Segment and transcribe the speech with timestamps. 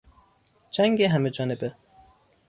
[0.71, 1.75] جنگ همهجانبه